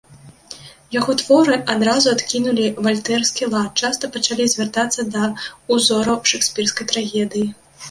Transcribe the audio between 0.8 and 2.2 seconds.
Яго творы адразу